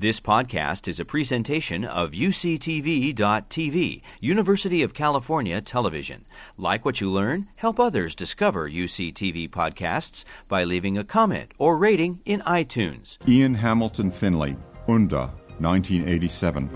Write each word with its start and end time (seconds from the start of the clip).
This 0.00 0.20
podcast 0.20 0.86
is 0.86 1.00
a 1.00 1.04
presentation 1.04 1.84
of 1.84 2.12
UCTV.tv, 2.12 4.02
University 4.20 4.84
of 4.84 4.94
California 4.94 5.60
Television. 5.60 6.24
Like 6.56 6.84
what 6.84 7.00
you 7.00 7.10
learn, 7.10 7.48
help 7.56 7.80
others 7.80 8.14
discover 8.14 8.70
UCTV 8.70 9.50
podcasts 9.50 10.24
by 10.46 10.62
leaving 10.62 10.96
a 10.96 11.02
comment 11.02 11.50
or 11.58 11.76
rating 11.76 12.20
in 12.24 12.42
iTunes. 12.42 13.18
Ian 13.26 13.56
Hamilton 13.56 14.12
Finlay, 14.12 14.56
Unda, 14.86 15.32
1987. 15.58 16.70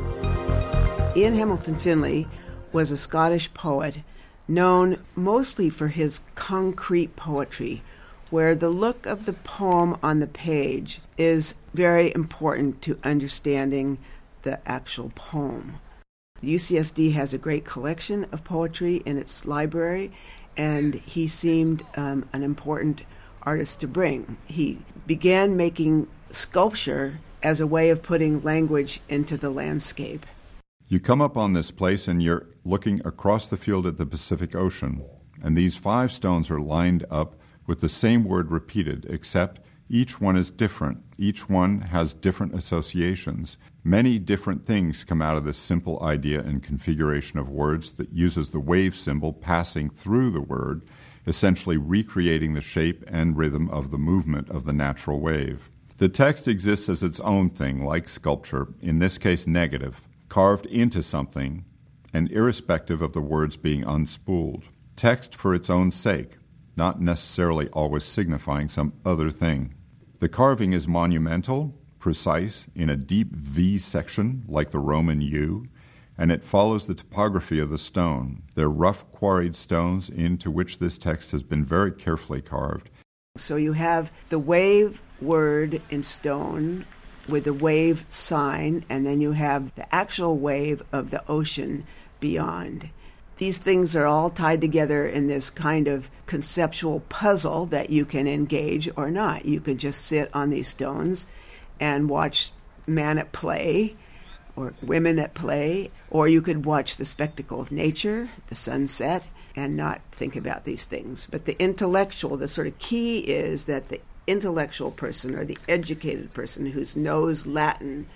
Ian 1.14 1.36
Hamilton 1.36 1.78
Finlay 1.78 2.26
was 2.72 2.90
a 2.90 2.96
Scottish 2.96 3.54
poet 3.54 3.98
known 4.48 4.98
mostly 5.14 5.70
for 5.70 5.86
his 5.86 6.22
concrete 6.34 7.14
poetry 7.14 7.84
where 8.32 8.54
the 8.54 8.70
look 8.70 9.04
of 9.04 9.26
the 9.26 9.32
poem 9.34 9.94
on 10.02 10.18
the 10.18 10.26
page 10.26 11.02
is 11.18 11.54
very 11.74 12.10
important 12.14 12.80
to 12.80 12.98
understanding 13.04 13.98
the 14.40 14.58
actual 14.66 15.12
poem. 15.14 15.74
UCSD 16.42 17.12
has 17.12 17.34
a 17.34 17.38
great 17.38 17.66
collection 17.66 18.24
of 18.32 18.42
poetry 18.42 19.02
in 19.04 19.18
its 19.18 19.44
library, 19.44 20.10
and 20.56 20.94
he 20.94 21.28
seemed 21.28 21.84
um, 21.94 22.26
an 22.32 22.42
important 22.42 23.02
artist 23.42 23.80
to 23.80 23.86
bring. 23.86 24.38
He 24.46 24.78
began 25.06 25.54
making 25.54 26.08
sculpture 26.30 27.20
as 27.42 27.60
a 27.60 27.66
way 27.66 27.90
of 27.90 28.02
putting 28.02 28.40
language 28.42 29.02
into 29.10 29.36
the 29.36 29.50
landscape. 29.50 30.24
You 30.88 31.00
come 31.00 31.20
up 31.20 31.36
on 31.36 31.52
this 31.52 31.70
place 31.70 32.08
and 32.08 32.22
you're 32.22 32.46
looking 32.64 33.02
across 33.04 33.46
the 33.46 33.58
field 33.58 33.86
at 33.86 33.98
the 33.98 34.06
Pacific 34.06 34.54
Ocean, 34.54 35.04
and 35.42 35.54
these 35.54 35.76
five 35.76 36.10
stones 36.10 36.50
are 36.50 36.60
lined 36.60 37.04
up 37.10 37.34
with 37.72 37.80
the 37.80 37.88
same 37.88 38.22
word 38.24 38.50
repeated, 38.50 39.06
except 39.08 39.58
each 39.88 40.20
one 40.20 40.36
is 40.36 40.50
different. 40.50 41.02
Each 41.16 41.48
one 41.48 41.80
has 41.80 42.12
different 42.12 42.52
associations. 42.52 43.56
Many 43.82 44.18
different 44.18 44.66
things 44.66 45.04
come 45.04 45.22
out 45.22 45.38
of 45.38 45.44
this 45.44 45.56
simple 45.56 45.98
idea 46.02 46.40
and 46.40 46.62
configuration 46.62 47.38
of 47.38 47.48
words 47.48 47.92
that 47.92 48.12
uses 48.12 48.50
the 48.50 48.60
wave 48.60 48.94
symbol 48.94 49.32
passing 49.32 49.88
through 49.88 50.32
the 50.32 50.42
word, 50.42 50.82
essentially 51.26 51.78
recreating 51.78 52.52
the 52.52 52.60
shape 52.60 53.04
and 53.06 53.38
rhythm 53.38 53.70
of 53.70 53.90
the 53.90 53.96
movement 53.96 54.50
of 54.50 54.66
the 54.66 54.74
natural 54.74 55.18
wave. 55.18 55.70
The 55.96 56.10
text 56.10 56.48
exists 56.48 56.90
as 56.90 57.02
its 57.02 57.20
own 57.20 57.48
thing, 57.48 57.82
like 57.82 58.06
sculpture, 58.06 58.68
in 58.82 58.98
this 58.98 59.16
case 59.16 59.46
negative, 59.46 60.02
carved 60.28 60.66
into 60.66 61.02
something, 61.02 61.64
and 62.12 62.30
irrespective 62.32 63.00
of 63.00 63.14
the 63.14 63.22
words 63.22 63.56
being 63.56 63.82
unspooled. 63.82 64.64
Text 64.94 65.34
for 65.34 65.54
its 65.54 65.70
own 65.70 65.90
sake, 65.90 66.36
not 66.76 67.00
necessarily 67.00 67.68
always 67.68 68.04
signifying 68.04 68.68
some 68.68 68.92
other 69.04 69.30
thing. 69.30 69.74
The 70.18 70.28
carving 70.28 70.72
is 70.72 70.86
monumental, 70.86 71.74
precise, 71.98 72.66
in 72.74 72.88
a 72.88 72.96
deep 72.96 73.34
V 73.34 73.78
section 73.78 74.44
like 74.48 74.70
the 74.70 74.78
Roman 74.78 75.20
U, 75.20 75.66
and 76.16 76.30
it 76.30 76.44
follows 76.44 76.86
the 76.86 76.94
topography 76.94 77.58
of 77.58 77.68
the 77.68 77.78
stone. 77.78 78.42
They're 78.54 78.68
rough 78.68 79.10
quarried 79.10 79.56
stones 79.56 80.08
into 80.08 80.50
which 80.50 80.78
this 80.78 80.98
text 80.98 81.32
has 81.32 81.42
been 81.42 81.64
very 81.64 81.92
carefully 81.92 82.42
carved. 82.42 82.90
So 83.36 83.56
you 83.56 83.72
have 83.72 84.12
the 84.28 84.38
wave 84.38 85.00
word 85.20 85.80
in 85.90 86.02
stone 86.02 86.84
with 87.28 87.44
the 87.44 87.54
wave 87.54 88.04
sign, 88.10 88.84
and 88.88 89.06
then 89.06 89.20
you 89.20 89.32
have 89.32 89.74
the 89.74 89.92
actual 89.94 90.36
wave 90.38 90.82
of 90.92 91.10
the 91.10 91.26
ocean 91.28 91.86
beyond. 92.20 92.90
These 93.42 93.58
things 93.58 93.96
are 93.96 94.06
all 94.06 94.30
tied 94.30 94.60
together 94.60 95.04
in 95.04 95.26
this 95.26 95.50
kind 95.50 95.88
of 95.88 96.08
conceptual 96.26 97.00
puzzle 97.08 97.66
that 97.66 97.90
you 97.90 98.04
can 98.04 98.28
engage 98.28 98.88
or 98.94 99.10
not. 99.10 99.46
You 99.46 99.58
could 99.58 99.78
just 99.78 100.02
sit 100.02 100.30
on 100.32 100.50
these 100.50 100.68
stones 100.68 101.26
and 101.80 102.08
watch 102.08 102.52
man 102.86 103.18
at 103.18 103.32
play 103.32 103.96
or 104.54 104.74
women 104.80 105.18
at 105.18 105.34
play, 105.34 105.90
or 106.08 106.28
you 106.28 106.40
could 106.40 106.64
watch 106.64 106.96
the 106.96 107.04
spectacle 107.04 107.60
of 107.60 107.72
nature, 107.72 108.30
the 108.46 108.54
sunset, 108.54 109.26
and 109.56 109.76
not 109.76 110.02
think 110.12 110.36
about 110.36 110.64
these 110.64 110.86
things. 110.86 111.26
But 111.28 111.44
the 111.44 111.60
intellectual, 111.60 112.36
the 112.36 112.46
sort 112.46 112.68
of 112.68 112.78
key 112.78 113.18
is 113.18 113.64
that 113.64 113.88
the 113.88 114.00
intellectual 114.28 114.92
person 114.92 115.34
or 115.34 115.44
the 115.44 115.58
educated 115.68 116.32
person 116.32 116.66
who 116.66 116.86
knows 116.94 117.44
Latin 117.44 118.06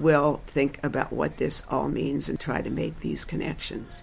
will 0.00 0.40
think 0.48 0.80
about 0.82 1.12
what 1.12 1.36
this 1.36 1.62
all 1.68 1.86
means 1.86 2.28
and 2.28 2.40
try 2.40 2.60
to 2.60 2.68
make 2.68 2.98
these 2.98 3.24
connections. 3.24 4.02